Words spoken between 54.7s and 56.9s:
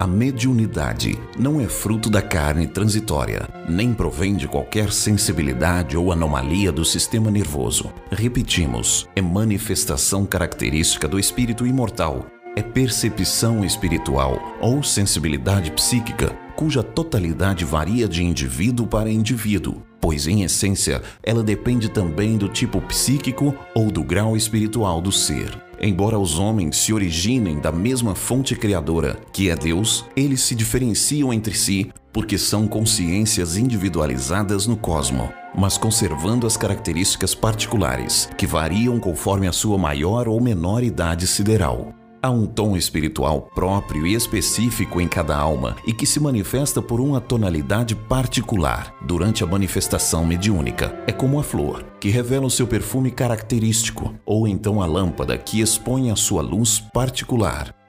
a lâmpada que expõe a sua luz